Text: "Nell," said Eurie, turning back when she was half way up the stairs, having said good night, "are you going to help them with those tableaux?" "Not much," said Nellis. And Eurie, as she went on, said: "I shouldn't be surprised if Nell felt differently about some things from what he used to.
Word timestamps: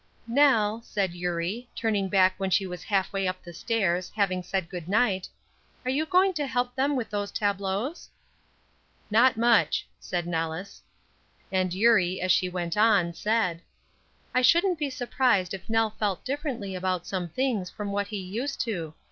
"Nell," 0.25 0.81
said 0.81 1.13
Eurie, 1.13 1.69
turning 1.75 2.09
back 2.09 2.33
when 2.39 2.49
she 2.49 2.65
was 2.65 2.81
half 2.81 3.13
way 3.13 3.27
up 3.27 3.43
the 3.43 3.53
stairs, 3.53 4.11
having 4.15 4.41
said 4.41 4.67
good 4.67 4.87
night, 4.89 5.29
"are 5.85 5.91
you 5.91 6.07
going 6.07 6.33
to 6.33 6.47
help 6.47 6.73
them 6.73 6.95
with 6.95 7.11
those 7.11 7.29
tableaux?" 7.29 7.93
"Not 9.11 9.37
much," 9.37 9.87
said 9.99 10.25
Nellis. 10.25 10.81
And 11.51 11.71
Eurie, 11.71 12.19
as 12.19 12.31
she 12.31 12.49
went 12.49 12.75
on, 12.75 13.13
said: 13.13 13.61
"I 14.33 14.41
shouldn't 14.41 14.79
be 14.79 14.89
surprised 14.89 15.53
if 15.53 15.69
Nell 15.69 15.91
felt 15.91 16.25
differently 16.25 16.73
about 16.73 17.05
some 17.05 17.27
things 17.29 17.69
from 17.69 17.91
what 17.91 18.07
he 18.07 18.17
used 18.17 18.59
to. 18.61 18.95